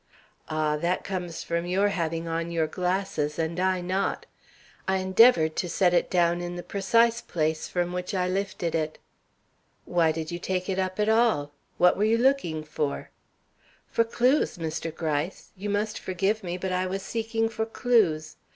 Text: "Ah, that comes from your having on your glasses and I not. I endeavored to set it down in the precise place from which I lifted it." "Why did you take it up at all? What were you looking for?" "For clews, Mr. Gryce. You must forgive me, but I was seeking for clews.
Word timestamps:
"Ah, 0.49 0.77
that 0.77 1.03
comes 1.03 1.43
from 1.43 1.67
your 1.67 1.89
having 1.89 2.27
on 2.27 2.49
your 2.49 2.65
glasses 2.65 3.37
and 3.37 3.59
I 3.59 3.81
not. 3.81 4.25
I 4.87 4.97
endeavored 4.97 5.55
to 5.57 5.69
set 5.69 5.93
it 5.93 6.09
down 6.09 6.41
in 6.41 6.55
the 6.55 6.63
precise 6.63 7.21
place 7.21 7.67
from 7.67 7.93
which 7.93 8.15
I 8.15 8.27
lifted 8.27 8.73
it." 8.73 8.97
"Why 9.85 10.11
did 10.11 10.31
you 10.31 10.39
take 10.39 10.67
it 10.69 10.79
up 10.79 10.99
at 10.99 11.07
all? 11.07 11.51
What 11.77 11.95
were 11.97 12.03
you 12.03 12.17
looking 12.17 12.63
for?" 12.63 13.11
"For 13.91 14.03
clews, 14.03 14.57
Mr. 14.57 14.89
Gryce. 14.91 15.51
You 15.55 15.69
must 15.69 15.99
forgive 15.99 16.43
me, 16.43 16.57
but 16.57 16.71
I 16.71 16.87
was 16.87 17.03
seeking 17.03 17.47
for 17.47 17.67
clews. 17.67 18.37